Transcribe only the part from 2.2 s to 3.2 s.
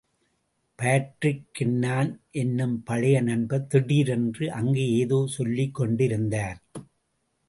என்னும் பழைய